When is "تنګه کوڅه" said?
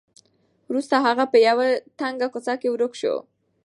1.99-2.53